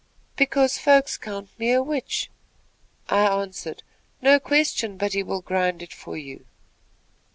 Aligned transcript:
"'Because 0.35 0.79
folks 0.79 1.15
count 1.15 1.49
me 1.59 1.71
a 1.73 1.83
witch.' 1.83 2.31
"I 3.07 3.19
answered: 3.39 3.83
"'No 4.19 4.39
question 4.39 4.97
but 4.97 5.13
he 5.13 5.21
will 5.21 5.41
grind 5.41 5.87
for 5.93 6.17
you.' 6.17 6.43